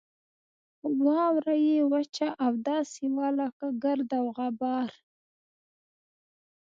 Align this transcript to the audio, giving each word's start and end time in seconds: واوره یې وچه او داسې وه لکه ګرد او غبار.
واوره 1.05 1.55
یې 1.67 1.77
وچه 1.93 2.27
او 2.45 2.51
داسې 2.67 3.03
وه 3.15 3.27
لکه 3.39 3.65
ګرد 3.83 4.09
او 4.19 4.25
غبار. 4.37 4.89